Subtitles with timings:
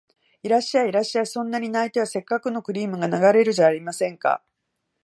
[0.41, 4.43] いらっしゃい、いらっしゃい、そんなに泣いては折角のクリームが流れるじゃありませんか